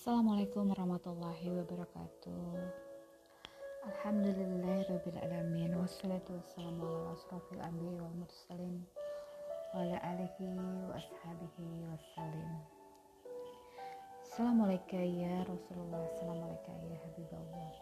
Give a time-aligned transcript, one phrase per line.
[0.00, 2.56] Assalamualaikum warahmatullahi wabarakatuh.
[3.84, 8.80] Alhamdulillahirrabbilalamin Wassalatu wassalamu ala asrafil anbiya wal mursalin
[9.76, 10.56] Wa ala alihi
[10.88, 12.48] wa ashabihi wassalim.
[14.24, 16.00] Assalamualaikum ya Rasulullah.
[16.16, 17.72] Assalamualaikum ya Habibullah.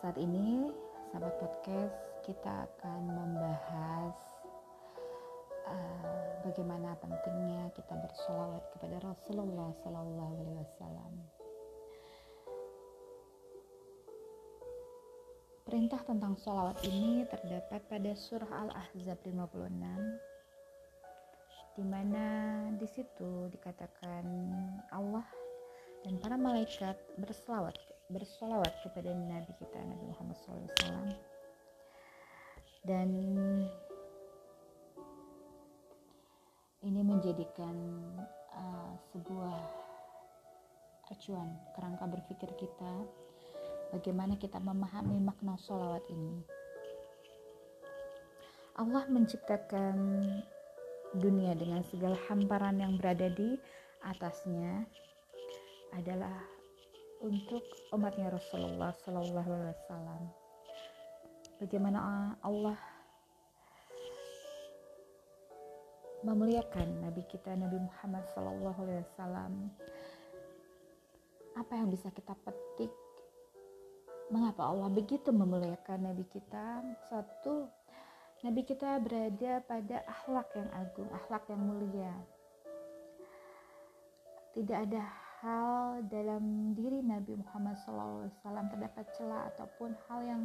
[0.00, 0.72] Saat ini
[1.12, 4.31] sahabat podcast kita akan membahas
[5.68, 11.12] uh, bagaimana pentingnya kita bersolawat kepada Rasulullah Sallallahu Alaihi Wasallam.
[15.62, 20.32] Perintah tentang solawat ini terdapat pada surah Al-Ahzab 56
[21.72, 22.24] di mana
[22.76, 24.28] di situ dikatakan
[24.92, 25.24] Allah
[26.04, 27.72] dan para malaikat berselawat
[28.12, 31.16] bersolawat kepada Nabi kita Nabi Muhammad SAW
[32.84, 33.08] dan
[36.92, 37.72] ini menjadikan
[38.52, 39.56] uh, sebuah
[41.08, 42.92] acuan kerangka berpikir kita
[43.96, 46.44] bagaimana kita memahami makna sholawat ini
[48.76, 49.96] Allah menciptakan
[51.16, 53.56] dunia dengan segala hamparan yang berada di
[54.04, 54.84] atasnya
[55.92, 56.40] adalah
[57.20, 57.60] untuk
[57.92, 60.22] umatnya Rasulullah Sallallahu Alaihi Wasallam.
[61.60, 61.98] Bagaimana
[62.42, 62.80] Allah
[66.22, 69.52] memuliakan Nabi kita Nabi Muhammad Sallallahu Alaihi Wasallam.
[71.58, 72.90] Apa yang bisa kita petik?
[74.30, 76.80] Mengapa Allah begitu memuliakan Nabi kita?
[77.10, 77.68] Satu,
[78.46, 82.14] Nabi kita berada pada akhlak yang agung, akhlak yang mulia.
[84.56, 85.02] Tidak ada
[85.42, 90.42] hal dalam diri Nabi Muhammad SAW terdapat celah ataupun hal yang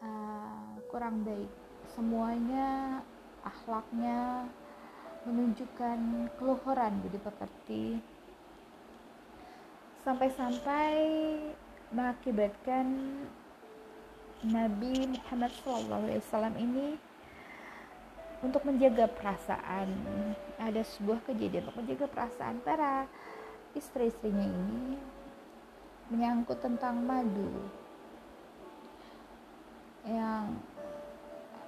[0.00, 1.52] uh, kurang baik.
[1.94, 3.04] Semuanya
[3.46, 4.50] akhlaknya
[5.26, 7.84] menunjukkan keluhuran budi pekerti.
[10.06, 10.94] Sampai-sampai
[11.90, 12.86] mengakibatkan
[14.46, 16.94] Nabi Muhammad SAW ini
[18.42, 19.90] untuk menjaga perasaan.
[20.62, 23.10] Ada sebuah kejadian untuk menjaga perasaan para
[23.74, 24.98] istri-istrinya ini
[26.06, 27.50] menyangkut tentang madu
[30.06, 30.54] yang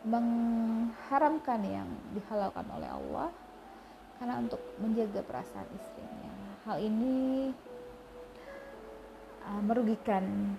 [0.09, 3.29] mengharamkan yang dihalalkan oleh Allah
[4.19, 6.35] karena untuk menjaga perasaan istrinya.
[6.67, 7.53] Hal ini
[9.47, 10.57] uh, merugikan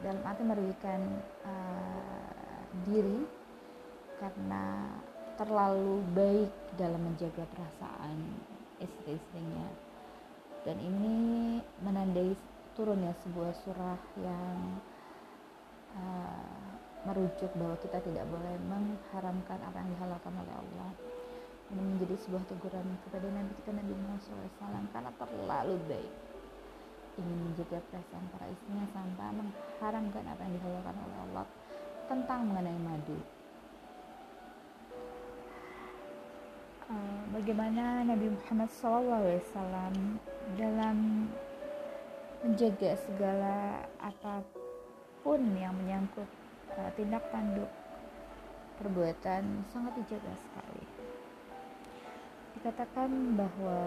[0.00, 1.00] dalam arti merugikan
[1.44, 3.26] uh, diri
[4.20, 4.88] karena
[5.40, 8.18] terlalu baik dalam menjaga perasaan
[8.80, 9.68] istri-istrinya
[10.64, 11.16] dan ini
[11.80, 12.36] menandai
[12.76, 14.56] turunnya sebuah surah yang
[15.96, 16.69] uh,
[17.08, 20.90] merujuk bahwa kita tidak boleh mengharamkan apa yang dihalalkan oleh Allah.
[21.70, 26.12] Ini menjadi sebuah teguran kepada Nabi kita Nabi Muhammad SAW karena terlalu baik
[27.20, 31.46] ingin menjaga perasaan para istrinya sampai mengharamkan apa yang dihalalkan oleh Allah
[32.08, 33.18] tentang mengenai madu.
[36.90, 39.94] Uh, bagaimana Nabi Muhammad SAW
[40.58, 40.96] dalam
[42.42, 44.42] menjaga segala apa
[45.22, 46.26] pun yang menyangkut
[46.94, 47.70] tindak tanduk
[48.80, 50.84] perbuatan sangat dijaga sekali.
[52.58, 53.80] Dikatakan bahwa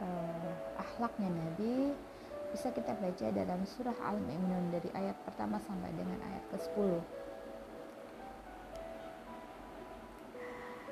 [0.00, 1.92] uh, akhlaknya Nabi
[2.54, 7.02] bisa kita baca dalam surah Al-Mu'minun dari ayat pertama sampai dengan ayat ke-10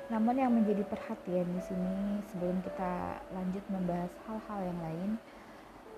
[0.05, 5.11] namun yang menjadi perhatian di sini sebelum kita lanjut membahas hal-hal yang lain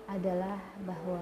[0.08, 0.56] adalah
[0.88, 1.20] bahwa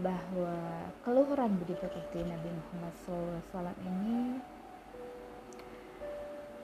[0.00, 0.56] bahwa
[1.04, 4.40] keluhuran budi pekerti Nabi Muhammad SAW ini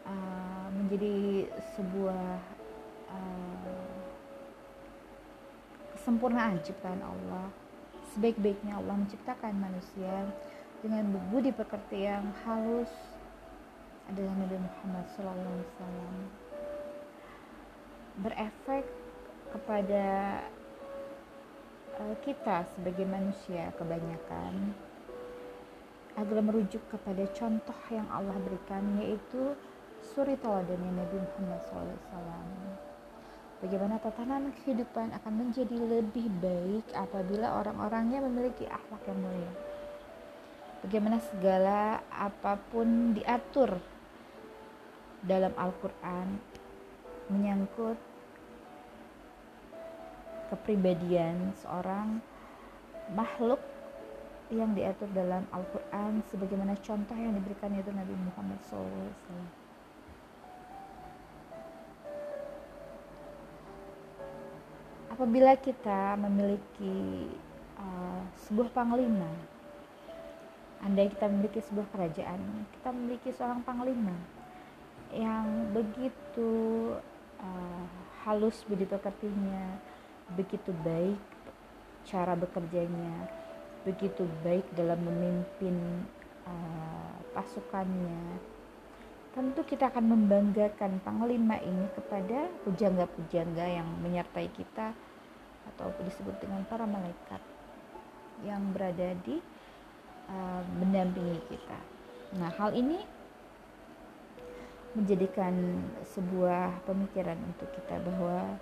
[0.09, 1.45] uh, menjadi
[1.77, 2.41] sebuah
[3.13, 3.85] uh,
[5.97, 7.53] kesempurnaan ciptaan Allah.
[8.17, 10.33] Sebaik-baiknya Allah menciptakan manusia
[10.81, 12.89] dengan budi pekerti yang halus
[14.09, 16.47] adalah Nabi Muhammad SAW
[18.17, 18.85] berefek
[19.53, 20.05] kepada
[21.97, 24.77] kita sebagai manusia kebanyakan
[26.17, 29.57] adalah merujuk kepada contoh yang Allah berikan yaitu
[30.05, 32.45] suri teladannya Nabi Muhammad SAW.
[33.65, 39.53] Bagaimana tatanan kehidupan akan menjadi lebih baik apabila orang-orangnya memiliki akhlak yang mulia.
[40.85, 43.81] Bagaimana segala apa pun diatur
[45.25, 46.37] dalam Al-Quran
[47.33, 47.97] menyangkut
[50.51, 52.21] kepribadian seorang
[53.15, 53.59] makhluk
[54.51, 59.11] yang diatur dalam Al-Quran sebagaimana contoh yang diberikan yaitu Nabi Muhammad SAW.
[65.11, 67.27] Apabila kita memiliki
[67.81, 69.33] uh, sebuah panglima,
[70.85, 74.15] andai kita memiliki sebuah kerajaan, kita memiliki seorang panglima
[75.11, 76.95] yang begitu
[77.41, 77.87] uh,
[78.23, 79.81] halus begitu kertinya,
[80.35, 81.21] begitu baik
[82.07, 83.31] cara bekerjanya,
[83.87, 86.07] begitu baik dalam memimpin
[86.47, 88.43] uh, pasukannya
[89.37, 94.97] tentu kita akan membanggakan panglima ini kepada pujangga-pujangga yang menyertai kita
[95.77, 97.45] atau disebut dengan para malaikat
[98.49, 99.37] yang berada di
[100.33, 101.79] uh, mendampingi kita.
[102.41, 102.97] Nah, hal ini
[104.97, 105.53] menjadikan
[106.17, 108.57] sebuah pemikiran untuk kita bahwa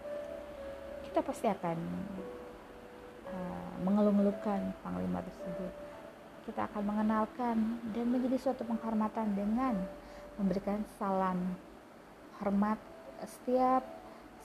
[1.15, 1.79] kita pasti akan
[3.35, 5.73] Eh, mengeluh-ngeluhkan panglima tersebut
[6.45, 7.57] kita akan mengenalkan
[7.97, 9.81] dan menjadi suatu penghormatan dengan
[10.37, 11.57] memberikan salam
[12.37, 12.77] hormat
[13.25, 13.81] setiap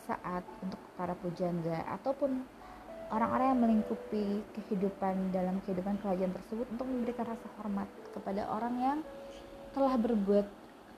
[0.07, 2.39] saat untuk para pujangga ataupun
[3.11, 8.99] orang-orang yang melingkupi kehidupan dalam kehidupan kerajaan tersebut untuk memberikan rasa hormat kepada orang yang
[9.75, 10.47] telah berbuat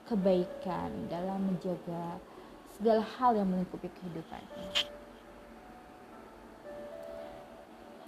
[0.06, 2.22] kebaikan dalam menjaga
[2.78, 4.91] segala hal yang melingkupi kehidupannya.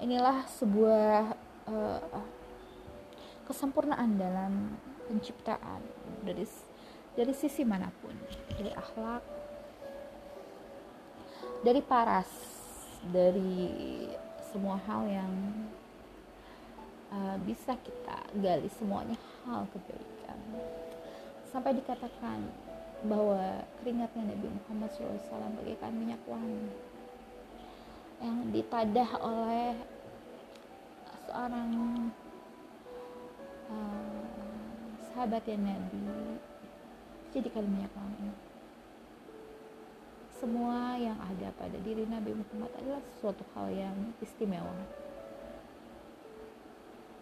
[0.05, 1.33] Inilah sebuah
[1.65, 2.21] uh,
[3.49, 4.77] kesempurnaan dalam
[5.09, 5.81] penciptaan
[6.21, 6.45] dari
[7.17, 8.13] dari sisi mana pun
[8.61, 9.25] dari akhlak
[11.65, 12.29] dari paras
[13.09, 14.05] dari
[14.53, 15.33] semua hal yang
[17.09, 19.17] uh, bisa kita gali semuanya
[19.49, 20.39] hal kebaikan.
[21.49, 22.45] Sampai dikatakan
[23.09, 26.69] bahwa keringatnya Nabi Muhammad SAW bagaikan minyak wangi
[28.25, 29.94] yang ditadah oleh
[31.35, 31.71] seorang
[33.67, 34.23] uh,
[35.11, 36.39] sahabat yang Nabi.
[37.35, 38.31] Jadikan minyak wangi
[40.39, 44.77] semua yang ada pada diri Nabi Muhammad adalah suatu hal yang istimewa.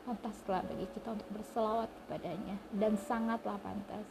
[0.04, 4.04] Pantaslah bagi kita untuk berselawat kepadanya dan sangatlah pantas.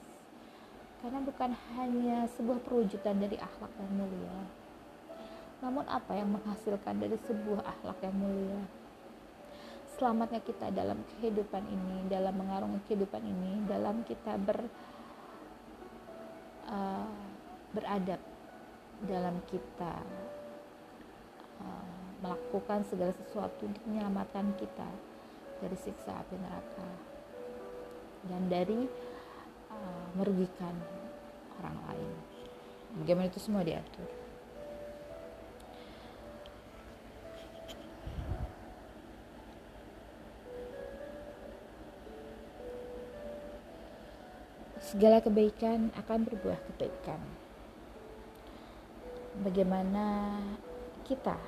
[1.03, 4.37] Karena bukan hanya sebuah perwujudan dari akhlak yang mulia
[5.61, 8.80] namun apa yang menghasilkan dari sebuah akhlak yang mulia?
[10.01, 14.65] Selamatnya kita dalam kehidupan ini, dalam mengarungi kehidupan ini, dalam kita ber
[16.65, 17.05] uh,
[17.69, 18.17] beradab,
[19.05, 20.01] dalam kita
[21.61, 24.89] uh, melakukan segala sesuatu untuk menyelamatkan kita
[25.61, 26.89] dari siksa api neraka
[28.25, 28.89] dan dari
[29.69, 30.81] uh, merugikan
[31.61, 32.11] orang lain.
[33.05, 34.20] Bagaimana itu semua diatur?
[44.91, 47.23] Segala kebaikan akan berbuah kebaikan.
[49.39, 50.35] Bagaimana
[51.07, 51.39] kita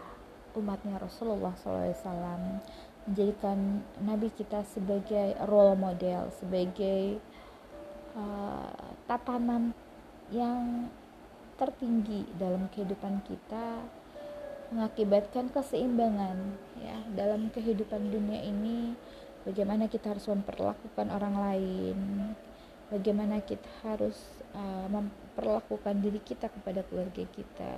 [0.55, 2.63] umatnya Rasulullah SAW
[3.03, 7.19] menjadikan Nabi kita sebagai role model, sebagai
[8.15, 9.75] uh, tatanan
[10.31, 10.87] yang
[11.59, 13.83] tertinggi dalam kehidupan kita
[14.71, 18.97] mengakibatkan keseimbangan ya dalam kehidupan dunia ini
[19.45, 21.97] bagaimana kita harus memperlakukan orang lain
[22.93, 24.13] bagaimana kita harus
[24.53, 27.73] uh, memperlakukan diri kita kepada keluarga kita.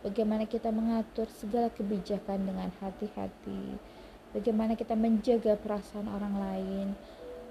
[0.00, 3.76] Bagaimana kita mengatur segala kebijakan dengan hati-hati.
[4.32, 6.88] Bagaimana kita menjaga perasaan orang lain.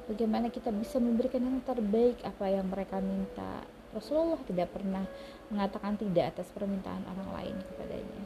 [0.10, 3.62] Bagaimana kita bisa memberikan yang terbaik apa yang mereka minta.
[3.94, 5.06] Rasulullah tidak pernah
[5.53, 8.25] mengatakan tidak atas permintaan orang lain kepadanya.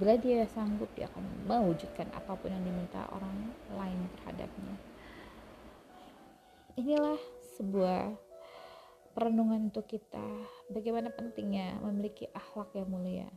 [0.00, 4.93] Bila dia sanggup dia akan mewujudkan apa pun yang diminta orang lain terhadapnya
[6.74, 7.18] inilah
[7.54, 8.14] sebuah
[9.14, 10.26] perenungan untuk kita.
[10.70, 13.30] Bagaimana pentingnya memiliki akhlak yang mulia.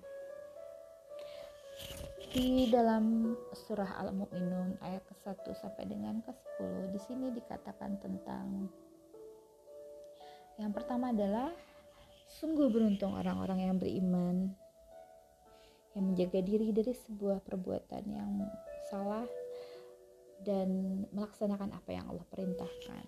[2.33, 8.67] Di dalam surah Al-Mu'minun ayat ke-1 sampai dengan ke-10 di sini dikatakan tentang
[10.57, 11.53] yang pertama adalah
[12.27, 14.51] sungguh beruntung orang-orang yang beriman
[15.95, 18.31] yang menjaga diri dari sebuah perbuatan yang
[18.89, 19.25] salah
[20.45, 23.05] dan melaksanakan apa yang Allah perintahkan.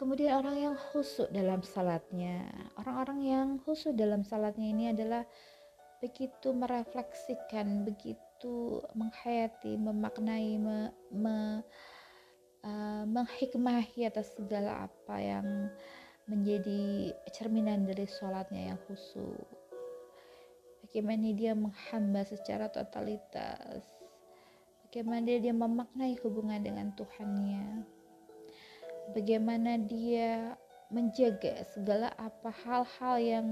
[0.00, 2.48] Kemudian orang yang khusyuk dalam salatnya,
[2.80, 5.28] orang-orang yang khusyuk dalam salatnya ini adalah
[6.00, 11.60] begitu merefleksikan, begitu menghayati, memaknai, me, me,
[12.64, 15.68] uh, menghikmahi atas segala apa yang
[16.24, 19.44] menjadi cerminan dari sholatnya yang khusyuk.
[20.80, 23.99] Bagaimana dia menghamba secara totalitas
[24.90, 27.86] bagaimana dia, memaknai hubungan dengan Tuhannya?
[29.14, 30.58] Bagaimana dia
[30.90, 33.46] menjaga segala apa hal-hal yang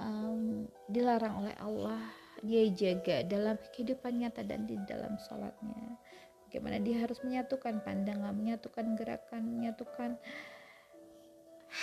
[0.00, 2.00] um, dilarang oleh Allah
[2.40, 6.00] dia jaga dalam kehidupan nyata dan di dalam sholatnya.
[6.48, 10.16] Bagaimana dia harus menyatukan pandangan menyatukan gerakan menyatukan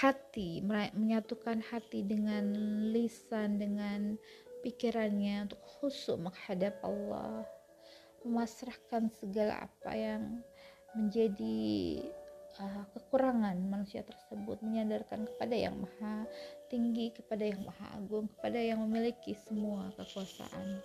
[0.02, 0.60] hati
[0.98, 2.52] menyatukan hati dengan
[2.92, 4.20] lisan dengan
[4.66, 7.48] pikirannya untuk khusyuk menghadap Allah
[8.28, 10.44] memasrahkan segala apa yang
[10.94, 12.04] menjadi
[12.60, 16.28] uh, kekurangan manusia tersebut menyadarkan kepada yang maha
[16.68, 20.84] tinggi kepada yang maha agung kepada yang memiliki semua kekuasaan.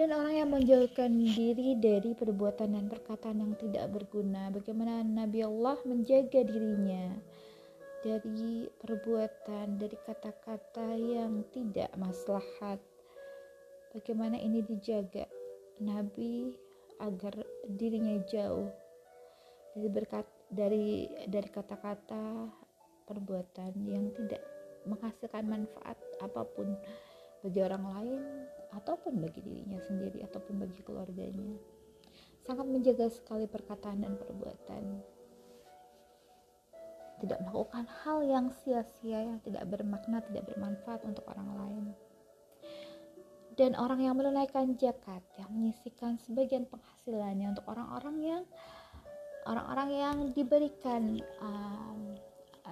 [0.00, 5.76] Dan orang yang menjauhkan diri dari perbuatan dan perkataan yang tidak berguna bagaimana Nabi Allah
[5.84, 7.20] menjaga dirinya
[8.00, 12.80] dari perbuatan dari kata-kata yang tidak maslahat.
[13.92, 15.28] Bagaimana ini dijaga?
[15.80, 16.52] Nabi
[17.00, 17.32] agar
[17.64, 18.68] dirinya jauh
[19.72, 22.52] dari berkat dari dari kata-kata
[23.08, 24.44] perbuatan yang tidak
[24.84, 26.76] menghasilkan manfaat apa pun
[27.40, 28.20] bagi orang lain
[28.76, 31.56] ataupun bagi dirinya sendiri ataupun bagi keluarganya.
[32.44, 34.84] Sangat menjaga sekali perkataan dan perbuatan
[37.20, 41.84] tidak melakukan hal yang sia-sia yang tidak bermakna tidak bermanfaat untuk orang lain.
[43.54, 48.42] Dan orang yang menunaikan zakat yang menyisikan sebagian penghasilannya untuk orang-orang yang
[49.44, 52.16] orang-orang yang diberikan um,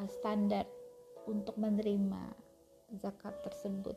[0.08, 0.64] standar
[1.28, 2.32] untuk menerima
[2.96, 3.96] zakat tersebut.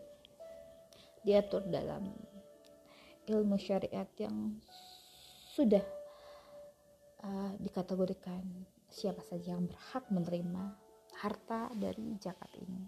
[1.24, 2.12] Diatur dalam
[3.29, 4.60] ilmu syariat yang
[5.53, 5.86] sudah
[7.24, 8.41] uh, dikategorikan
[8.91, 10.75] siapa saja yang berhak menerima
[11.24, 12.83] harta dari zakat ini.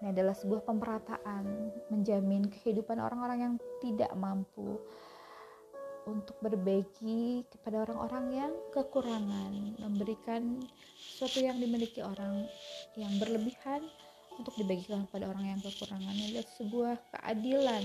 [0.00, 1.44] Ini adalah sebuah pemerataan
[1.88, 4.76] menjamin kehidupan orang-orang yang tidak mampu
[6.06, 10.62] untuk berbagi kepada orang-orang yang kekurangan, memberikan
[10.96, 12.46] sesuatu yang dimiliki orang
[12.94, 13.82] yang berlebihan
[14.36, 17.84] untuk dibagikan kepada orang yang kekurangan adalah sebuah keadilan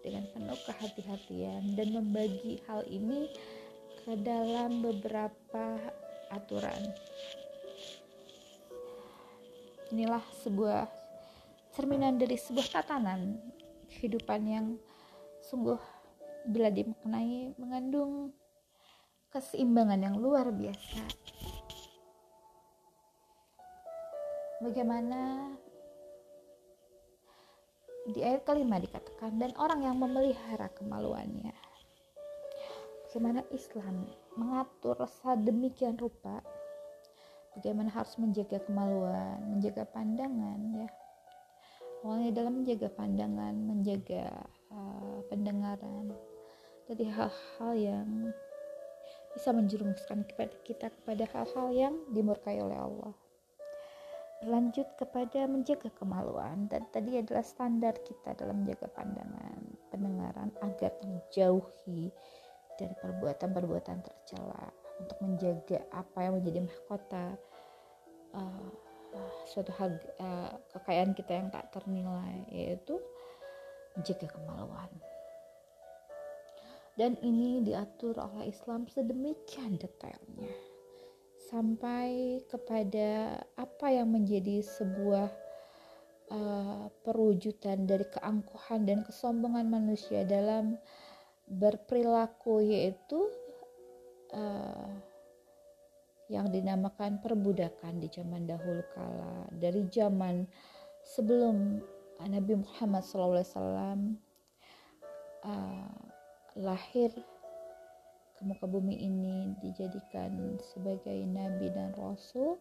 [0.00, 3.28] dengan penuh kehati-hatian dan membagi hal ini
[4.06, 5.76] ke dalam beberapa
[6.30, 6.82] aturan.
[9.90, 10.86] Inilah sebuah
[11.74, 13.38] cerminan dari sebuah tatanan
[13.90, 14.66] kehidupan yang
[15.42, 15.78] sungguh
[16.46, 18.30] bila dimaknai mengandung
[19.34, 21.02] keseimbangan yang luar biasa.
[24.60, 25.50] Bagaimana
[28.10, 31.69] di ayat kelima dikatakan dan orang yang memelihara kemaluannya
[33.10, 34.06] bagaimana Islam
[34.38, 36.38] mengatur sedemikian rupa?
[37.58, 40.86] Bagaimana harus menjaga kemaluan menjaga pandangan ya?
[42.06, 44.30] Awalnya dalam menjaga pandangan menjaga
[44.70, 46.14] uh, pendengaran
[46.86, 48.30] dari hal-hal yang
[49.34, 53.10] bisa menjerumuskan kepada kita kepada hal-hal yang dimurkai oleh Allah.
[54.46, 56.70] Lanjut kepada menjaga kemaluan.
[56.70, 62.14] Dan tadi adalah standar kita dalam menjaga pandangan pendengaran agar menjauhi
[62.80, 67.24] dari perbuatan-perbuatan tercela untuk menjaga apa yang menjadi mahkota
[68.32, 68.68] uh,
[69.44, 72.96] suatu hal uh, kekayaan kita yang tak ternilai yaitu
[73.98, 74.90] menjaga kemaluan
[76.96, 80.52] dan ini diatur oleh Islam sedemikian detailnya
[81.50, 85.28] sampai kepada apa yang menjadi sebuah
[86.30, 90.78] uh, perwujudan dari keangkuhan dan kesombongan manusia dalam
[91.50, 93.26] berperilaku yaitu
[94.30, 94.90] uh,
[96.30, 99.50] yang dinamakan perbudakan di zaman dahulu kala.
[99.50, 100.46] Dari zaman
[101.02, 101.82] sebelum
[102.22, 103.42] Nabi Muhammad SAW
[105.42, 105.90] uh,
[106.54, 107.10] lahir
[108.36, 112.56] ke muka bumi ini dijadikan sebagai nabi dan rasul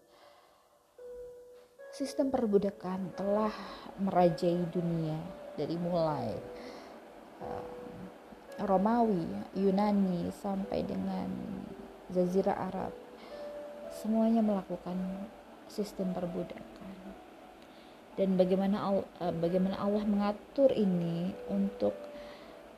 [1.96, 3.54] sistem perbudakan telah
[3.98, 5.18] merajai dunia
[5.56, 6.36] dari mulai
[7.42, 7.79] uh,
[8.60, 9.24] Romawi,
[9.56, 11.30] Yunani sampai dengan
[12.12, 12.94] Jazirah Arab.
[13.96, 14.98] Semuanya melakukan
[15.70, 16.96] sistem perbudakan.
[18.20, 21.96] Dan bagaimana uh, bagaimana Allah mengatur ini untuk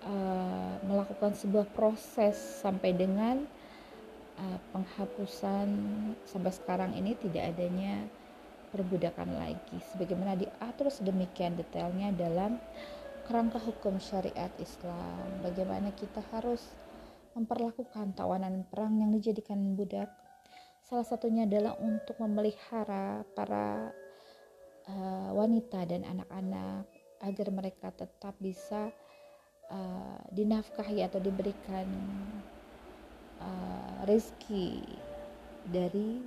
[0.05, 3.41] uh, melakukan sebuah proses sampai dengan
[4.37, 5.67] uh, penghapusan
[6.29, 8.05] sampai sekarang ini tidak adanya
[8.69, 9.77] perbudakan lagi.
[9.93, 12.61] Sebagaimana diatur sedemikian detailnya dalam
[13.31, 16.67] kerangka hukum syariat Islam bagaimana kita harus
[17.31, 20.11] memperlakukan tawanan perang yang dijadikan budak.
[20.83, 23.87] Salah satunya adalah untuk memelihara para
[24.83, 26.83] uh, wanita dan anak-anak
[27.23, 28.91] agar mereka tetap bisa
[29.71, 31.87] uh, dinafkahi atau diberikan
[33.39, 34.83] uh, rezeki
[35.71, 36.19] dari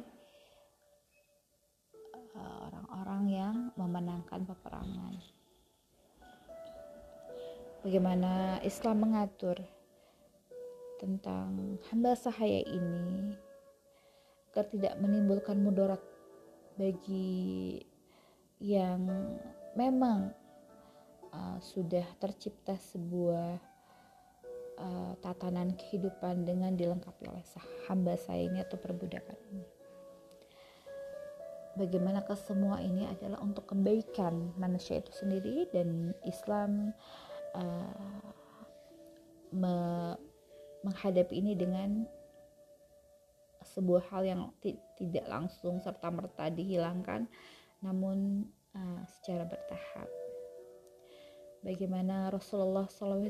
[2.32, 5.33] orang-orang uh, yang memenangkan peperangan.
[7.84, 9.60] Bagaimana Islam mengatur
[10.96, 13.36] tentang hamba sahaya ini
[14.48, 16.00] agar tidak menimbulkan mudarat
[16.80, 17.84] bagi
[18.56, 19.04] yang
[19.76, 20.32] memang
[21.28, 23.60] uh, sudah tercipta sebuah
[24.80, 27.44] uh, tatanan kehidupan dengan dilengkapi oleh
[27.84, 29.66] hamba saya ini atau perbudakan ini.
[31.76, 37.33] Bagaimana ke semua ini adalah untuk kebaikan manusia itu sendiri dan Islam uh,
[39.54, 39.76] me
[40.84, 42.04] menghadapi ini dengan
[43.64, 44.42] sebuah hal yang
[45.00, 47.24] tidak langsung serta merta dihilangkan
[47.80, 48.44] namun
[48.76, 50.08] uh, secara bertahap.
[51.64, 53.24] Bagaimana Rasulullah SAW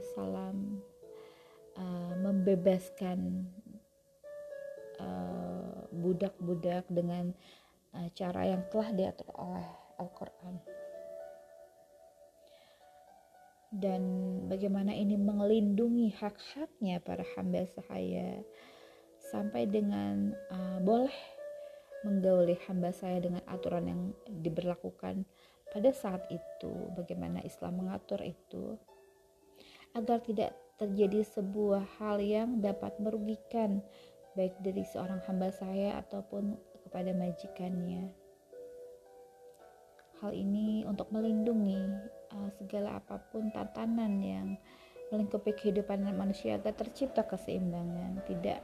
[1.79, 3.47] uh, membebaskan
[4.99, 7.31] eh, budak-budak uh, dengan
[7.95, 9.63] uh, cara yang telah diatur oleh
[10.03, 10.59] Al-Quran
[13.75, 14.03] dan
[14.47, 18.47] bagaimana ini melindungi hak-haknya para hamba sahaya.
[19.19, 21.15] Sampai dengan uh, boleh
[22.07, 25.27] menggauli hamba saya dengan aturan yang diberlakukan.
[25.75, 28.79] Pada saat itu bagaimana Islam mengatur itu?
[29.97, 33.83] Agar tidak terjadi sebuah hal yang dapat merugikan
[34.39, 36.55] baik dari seorang hamba saya ataupun
[36.87, 38.11] kepada majikannya.
[40.23, 44.59] Hal ini untuk melindungi uh, segala apa pun tatanan yang
[45.15, 48.59] melingkupi kehidupan manusia agar tercipta keseimbangan tidak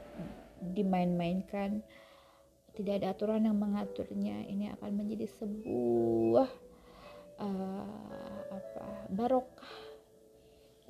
[0.61, 1.81] dimain-mainkan
[2.75, 6.49] tidak ada aturan yang mengaturnya ini akan menjadi sebuah
[7.40, 9.75] uh, apa barokah.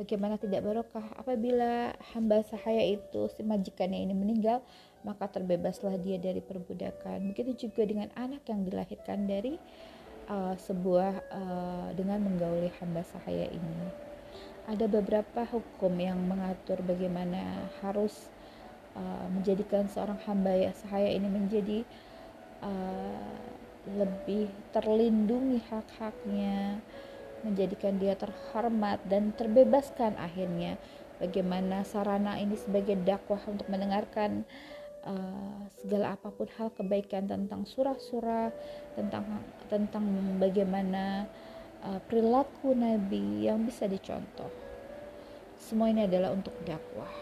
[0.01, 1.05] Bagaimana tidak barokah?
[1.13, 4.65] Apabila hamba sahaya itu si majikannya ini meninggal
[5.05, 7.33] maka terbebaslah dia dari perbudakan.
[7.33, 9.57] Begitu juga dengan anak yang dilahirkan dari
[10.31, 13.91] uh, sebuah uh, dengan menggauli hamba sahaya ini.
[14.71, 18.31] Ada beberapa hukum yang mengatur bagaimana harus
[18.95, 21.83] uh, menjadikan seorang hamba ya sahaya ini menjadi
[22.63, 23.51] uh,
[23.91, 26.79] lebih terlindungi hak-haknya,
[27.43, 30.79] menjadikan dia terhormat dan terbebaskan akhirnya.
[31.21, 34.49] Bagaimana sarana ini sebagai dakwah untuk mendengarkan
[35.05, 38.53] uh, segala apa pun hal kebaikan tentang surah-surah
[38.97, 39.25] tentang
[39.69, 40.05] tentang
[40.37, 41.29] bagaimana
[41.85, 44.51] uh, perilaku Nabi yang bisa dicontoh.
[45.61, 47.13] Semua ini adalah untuk dakwah.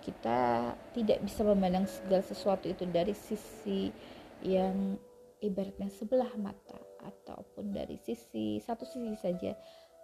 [0.00, 3.92] Kita tidak bisa memandang segala sesuatu itu dari sisi
[4.40, 4.96] yang
[5.44, 9.52] ibaratnya sebelah mata ataupun dari sisi satu sisi saja,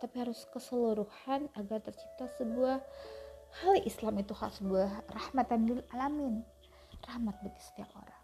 [0.01, 2.81] tapi harus keseluruhan agar tercipta sebuah
[3.63, 6.45] hal Islam itu khas sebuah rahmatan lil alamin.
[7.07, 8.23] Rahmat bagi setiap orang.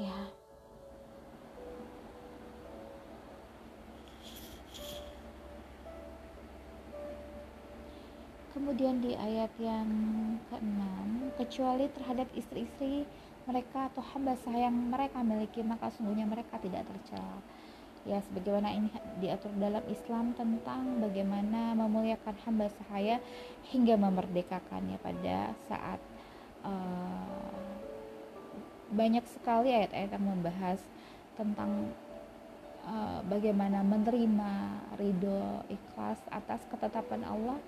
[0.00, 0.20] Ya.
[8.50, 9.88] Kemudian di ayat yang
[10.52, 10.80] ke-6,
[11.40, 13.08] kecuali terhadap istri-istri
[13.48, 17.40] mereka atau hamba sayang mereka miliki, maka sungguhnya mereka tidak tercela
[18.08, 18.88] ya sebagaimana ini
[19.20, 23.20] diatur dalam Islam tentang bagaimana memuliakan hamba sahaya
[23.68, 26.00] hingga memerdekakannya pada saat
[26.64, 27.52] uh,
[28.90, 30.80] banyak sekali ayat-ayat yang membahas
[31.36, 31.92] tentang
[32.88, 34.52] uh, bagaimana menerima
[34.96, 37.60] ridho ikhlas atas ketetapan Allah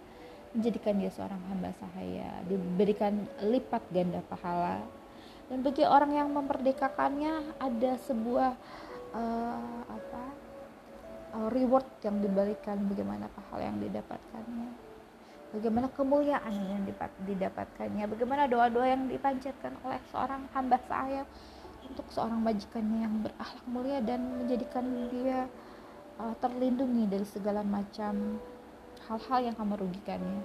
[0.52, 4.84] menjadikan dia seorang hamba sahaya diberikan lipat ganda pahala.
[5.48, 8.56] Dan bagi orang yang memerdekakannya ada sebuah
[9.12, 10.22] uh, apa
[11.36, 14.68] uh, reward yang diberikan bagaimana pahala yang didapatkannya
[15.52, 16.82] bagaimana kemuliaan yang
[17.28, 21.22] didapatkannya bagaimana doa-doa yang dipanjatkan oleh seorang hamba saya
[21.88, 25.44] untuk seorang majikannya yang berakhlak mulia dan menjadikan dia
[26.16, 28.40] uh, terlindungi dari segala macam
[29.10, 30.40] hal-hal yang akan merugikannya.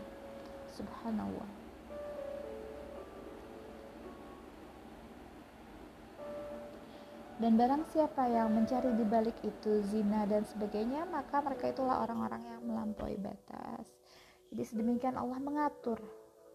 [0.75, 1.56] Subhanallah
[7.37, 12.41] Dan barang siapa yang mencari di balik itu zina dan sebagainya, maka mereka itulah orang-orang
[12.49, 13.85] yang melampaui batas.
[14.49, 16.01] Jadi sedemikian Allah mengatur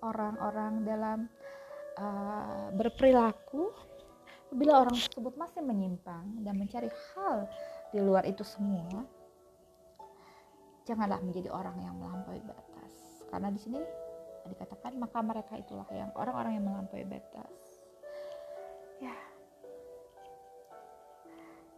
[0.02, 1.18] orang-orang dalam
[1.98, 3.70] uh, berperilaku
[4.52, 7.48] bila orang tersebut masih menyimpang dan mencari hal
[7.88, 9.06] di luar itu semua
[10.84, 12.92] janganlah menjadi orang yang melampaui batas
[13.32, 13.80] karena di sini
[14.44, 17.61] dikatakan maka mereka itulah yang orang-orang yang melampaui batas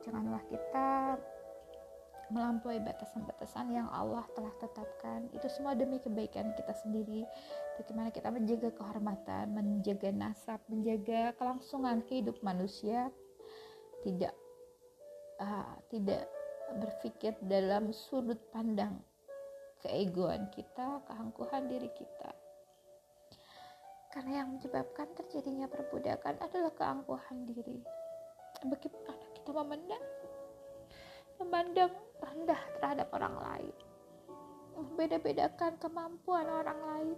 [0.04, 1.16] janganlah kita
[2.32, 5.28] melampaui batasan-batasan yang Allah telah tetapkan.
[5.36, 7.24] Itu semua demi kebaikan kita sendiri.
[7.76, 13.12] Bagaimana kita menjaga kehormatan menjaga nasab menjaga kelangsungan hidup manusia.
[14.04, 14.34] Tidak
[15.40, 16.28] uh, tidak
[16.80, 19.00] berpikir dalam sudut pandang
[19.84, 22.32] keegoan kita keangkuhan diri kita.
[24.12, 27.82] Karena yang menyebabkan terjadinya perbudakan adalah keangkuhan diri.
[28.62, 30.04] Bagaimana kita memandang
[31.36, 33.74] memandang rendah terhadap orang lain.
[34.72, 37.16] Membeda-bedakan kemampuan orang lain.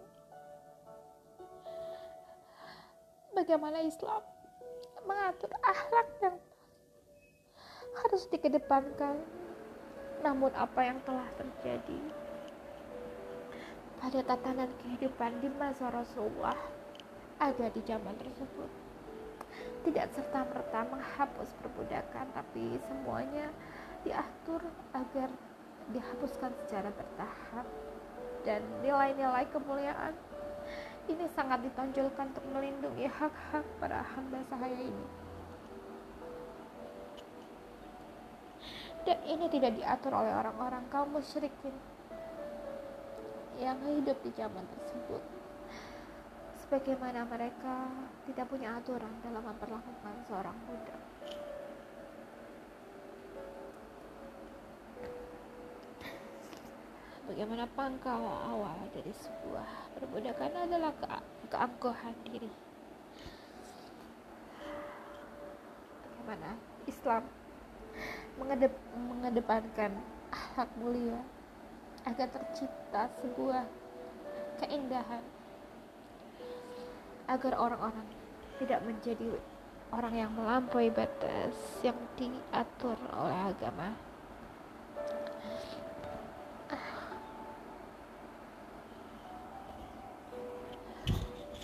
[3.30, 4.26] Bagaimana Islam
[5.06, 6.36] mengatur akhlak yang
[8.02, 9.22] harus dikedepankan
[10.26, 12.00] namun apa yang telah terjadi
[14.02, 16.58] pada tatanan kehidupan di masa Rasulullah
[17.38, 18.85] ada di zaman tersebut
[19.86, 23.54] tidak serta-merta menghapus perbudakan tapi semuanya
[24.02, 24.58] diatur
[24.90, 25.30] agar
[25.94, 27.66] dihapuskan secara bertahap.
[28.42, 30.14] Dan nilai-nilai kemuliaan
[31.06, 35.06] ini sangat ditonjolkan untuk melindungi hak-hak para hamba sahaya ini.
[39.06, 41.74] Dan ini tidak diatur oleh orang-orang kaum musyrikin
[43.62, 45.35] yang hidup di zaman tersebut
[46.66, 47.86] sebagaimana mereka
[48.26, 51.00] tidak punya aturan dalam memperlakukan seorang budak
[57.26, 61.06] bagaimana pangkal awal dari sebuah perbudakan adalah ke
[61.52, 62.50] keangkuhan diri.
[66.00, 66.56] Bagaimana
[66.88, 67.22] Islam
[68.40, 69.92] mengedep mengedepankan
[70.32, 71.20] akhlak mulia
[72.06, 73.68] agar tercipta sebuah
[74.62, 75.35] keindahan
[77.26, 78.06] agar orang-orang
[78.62, 79.28] tidak menjadi
[79.90, 83.94] orang yang melampaui batas yang diatur oleh agama.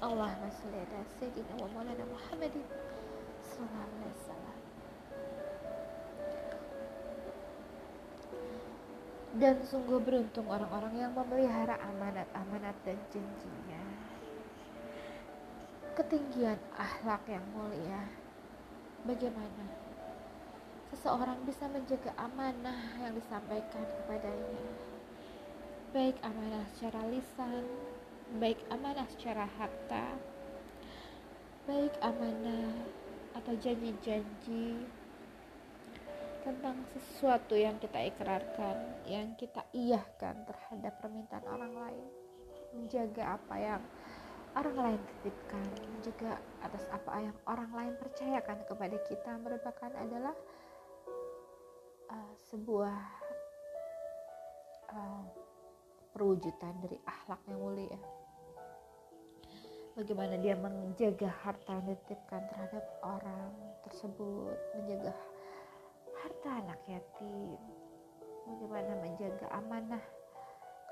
[0.03, 2.67] Allahumma salli ala sayyidina wa maulana Muhammadin
[3.47, 4.59] sallallahu alaihi wasallam.
[9.39, 13.92] Dan sungguh beruntung orang-orang yang memelihara amanat-amanat dan janjinya
[15.97, 18.09] ketinggian akhlak yang mulia.
[19.03, 19.67] Bagaimana
[20.95, 24.65] seseorang bisa menjaga amanah yang disampaikan kepadanya?
[25.93, 27.67] Baik amanah secara lisan
[28.41, 30.17] baik amanah secara harta,
[31.69, 32.73] baik amanah
[33.37, 34.89] atau janji-janji
[36.41, 42.09] tentang sesuatu yang kita ikrarkan, yang kita iyahkan terhadap permintaan orang lain,
[42.73, 43.83] menjaga apa yang
[44.53, 45.65] orang lain titipkan,
[45.97, 50.37] menjaga atas apa yang orang lain percayakan kepada kita merupakan adalah
[52.13, 53.01] uh, sebuah
[54.93, 55.25] uh,
[56.13, 58.01] perwujudan dari akhlak yang mulia.
[59.93, 63.53] Bagaimana dia menjaga harta yang dititipkan terhadap orang
[63.85, 65.13] tersebut menjaga
[66.17, 67.61] harta anak yatim.
[68.49, 70.05] Bagaimana menjaga amanah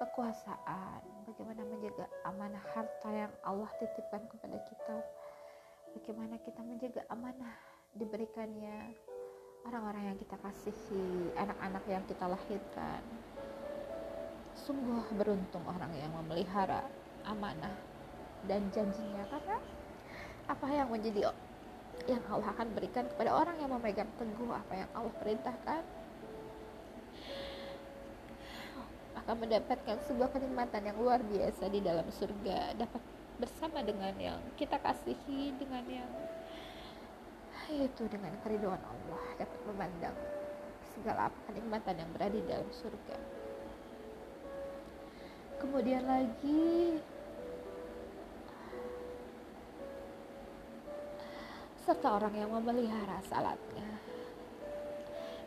[0.00, 4.96] kekuasaan bagaimana menjaga amanah harta yang Allah titipkan kepada kita
[5.92, 7.54] bagaimana kita menjaga amanah
[7.92, 8.96] diberikannya
[9.68, 13.02] orang-orang yang kita kasihi anak-anak yang kita lahirkan.
[14.56, 16.84] Sungguh beruntung orang yang memelihara
[17.28, 17.76] amanah
[18.48, 19.56] dan janjinya karena
[20.48, 21.28] apa yang menjadi
[22.08, 25.84] yang Allah akan berikan kepada orang yang memegang teguh apa yang Allah perintahkan
[29.30, 32.74] akan mendapatkan sebuah kenikmatan yang luar biasa di dalam surga.
[32.74, 33.02] Dapat
[33.38, 36.10] bersama dengan yang kita kasihi dengan yang
[37.70, 39.22] itu dengan keriduan Allah.
[39.38, 40.18] Dapat memandang
[40.98, 43.18] segala kenikmatan yang berada di dalam surga.
[45.62, 46.98] Kemudian lagi
[51.86, 53.94] serta orang yang memelihara salatnya.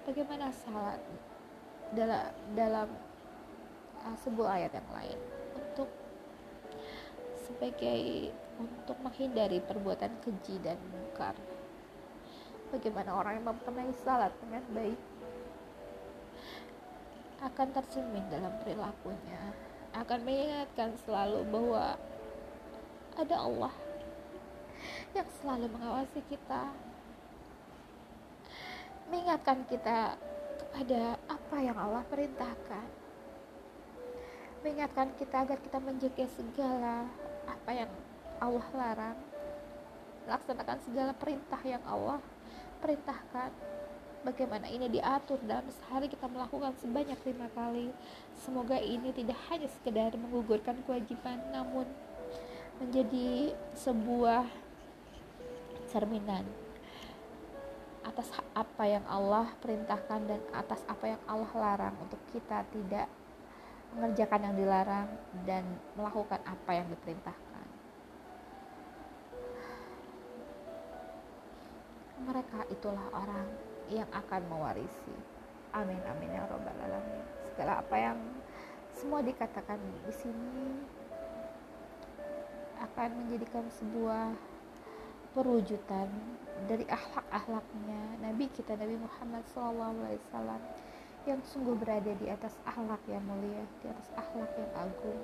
[0.07, 1.03] Bagaimana salat
[1.91, 2.87] dalam dalam
[4.05, 5.19] uh, sebuah ayat yang lain.
[5.57, 5.89] Untuk
[7.43, 11.35] sebagai untuk menghindari perbuatan keji dan mungkar.
[12.73, 14.99] Bagaimana orang yang mempernaik salat dengan baik
[17.43, 19.51] akan tercermin dalam perilakunya,
[19.91, 21.99] akan mengingatkan selalu bahwa
[23.19, 23.73] ada Allah
[25.13, 26.71] yang selalu mengawasi kita.
[29.11, 30.17] Mengingatkan kita
[30.57, 33.02] kepada apa yang Allah perintahkan
[34.63, 37.03] mengingatkan kita agar kita menjaga segala
[37.43, 37.91] apa yang
[38.39, 39.19] Allah larang.
[40.23, 42.23] Laksanakan segala perintah yang Allah
[42.79, 43.51] perintahkan.
[44.23, 47.91] Bagaimana ini diatur dalam sehari kita melakukan sebanyak lima kali.
[48.39, 51.83] Semoga ini tidak hanya sekedar menggugurkan kewajiban namun
[52.79, 54.47] menjadi sebuah
[55.91, 56.47] cerminan
[58.07, 63.07] atas apa yang Allah perintahkan dan atas apa yang Allah larang untuk kita tidak
[63.93, 65.09] mengerjakan yang dilarang
[65.45, 67.67] dan melakukan apa yang diperintahkan.
[72.23, 73.47] Mereka itulah orang
[73.91, 75.15] yang akan mewarisi.
[75.73, 77.25] Amin amin ya robbal alamin.
[77.53, 78.17] Segala apa yang
[78.93, 80.69] semua dikatakan di sini
[82.81, 84.33] akan menjadikan sebuah
[85.33, 86.07] perwujudan
[86.69, 89.97] dari akhlak-akhlaknya Nabi kita Nabi Muhammad SAW
[91.23, 95.21] yang sungguh berada di atas akhlak yang mulia, di atas akhlak yang agung.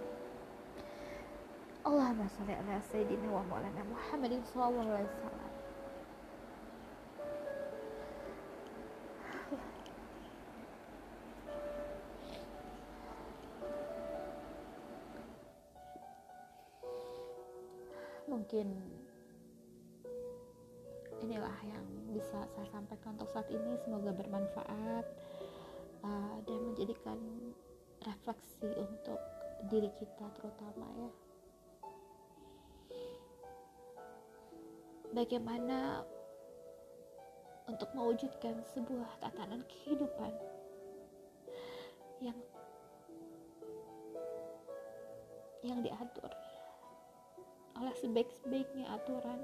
[1.84, 5.52] Allahumma sholli ala sayyidina wa maulana Muhammadin sallallahu alaihi wasallam.
[18.30, 18.68] Mungkin
[21.20, 21.86] inilah yang
[22.16, 25.06] bisa saya sampaikan untuk saat ini semoga bermanfaat
[26.10, 27.19] uh, dan menjadikan
[28.02, 29.19] refleksi untuk
[29.69, 31.12] diri kita terutama ya.
[35.10, 36.06] Bagaimana
[37.69, 40.34] untuk mewujudkan sebuah tatanan kehidupan
[42.22, 42.38] yang
[45.62, 46.32] yang diatur
[47.78, 49.39] oleh sebaik-sebaiknya aturan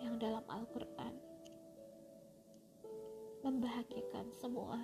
[0.00, 1.29] yang dalam Al-Quran
[3.40, 4.76] membahagiakan semua.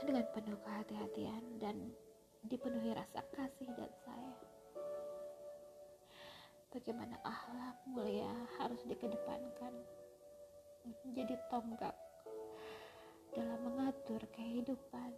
[0.00, 1.76] Dengan penuh kehati-hatian dan
[2.48, 4.40] dipenuhi rasa kasih dan sayang.
[6.70, 9.74] Bagaimana akhlak mulia harus dikedepankan
[11.04, 11.96] menjadi tonggak
[13.36, 15.12] dalam mengatur kehidupan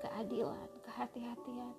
[0.00, 1.76] keadilan kehati-hatian.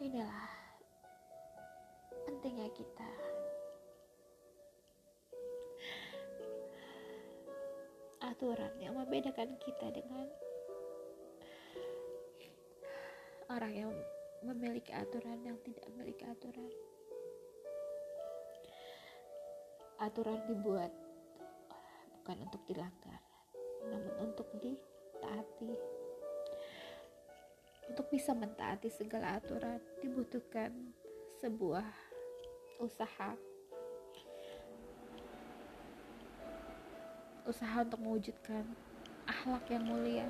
[0.00, 0.59] Inilah
[2.40, 3.10] pentingnya kita.
[8.24, 10.24] Aturan yang membedakan kita dengan
[13.52, 13.92] orang yang
[14.40, 16.72] memiliki aturan yang tidak memiliki aturan.
[20.00, 20.96] Aturan dibuat
[22.24, 23.20] bukan untuk dilanggar
[23.84, 25.76] namun untuk ditaati.
[27.92, 30.72] Untuk bisa mentaati segala aturan dibutuhkan
[31.44, 32.09] sebuah
[32.80, 33.36] usaha.
[37.44, 38.64] Usaha untuk mewujudkan
[39.28, 40.26] akhlak yang mulia.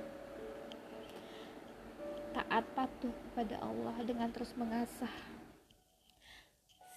[2.30, 5.10] Taat patuh kepada Allah dengan terus mengasah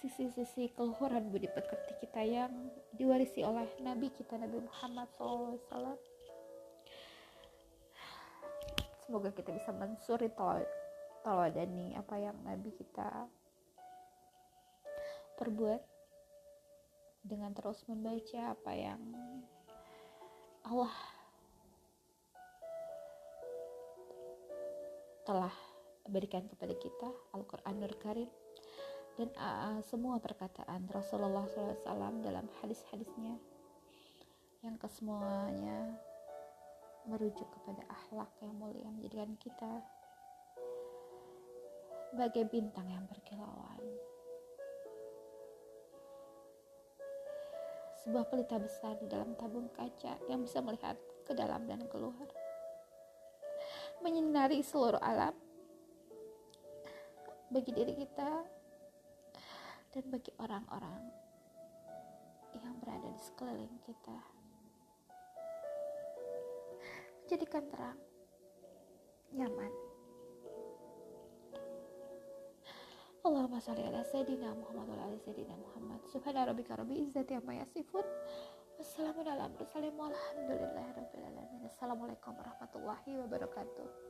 [0.04, 2.52] sisi-sisi keluhuran budi pekerti kita yang
[2.92, 5.96] diwarisi oleh Nabi kita Nabi Muhammad SAW
[9.00, 10.28] semoga kita bisa mensuri
[11.24, 13.32] tawadani apa yang Nabi kita
[15.34, 15.82] perbuat
[17.24, 19.00] dengan terus membaca apa yang
[20.64, 20.94] Allah
[25.24, 25.54] telah
[26.04, 28.28] berikan kepada kita Al-Quranul Karim
[29.16, 33.40] dan uh, semua perkataan Rasulullah SAW dalam hadis-hadisnya
[34.60, 35.96] yang kesemuanya
[37.08, 39.84] merujuk kepada akhlak yang mulia menjadikan kita
[42.16, 43.80] bagai bintang yang berkilauan.
[48.04, 52.28] Sebuah pelita besar di dalam tabung kaca yang bisa melihat ke dalam dan keluar.
[54.04, 55.32] Menyinari seluruh alam
[57.48, 58.44] bagi diri kita
[59.96, 61.00] dan bagi orang-orang
[62.60, 64.18] yang berada di sekeliling kita
[67.24, 67.98] jadikan terang,
[69.32, 69.83] nyaman.
[73.24, 75.96] Allahumma salli ala Sayyidina Muhammad wa ala Sayyidina Muhammad.
[76.12, 78.04] Subhana rabbika rabbi izzati amma yasifun.
[78.76, 79.96] Wassalamualaikum warahmatullahi
[80.60, 84.04] wabarakatuh Assalamualaikum warahmatullahi wabarakatuh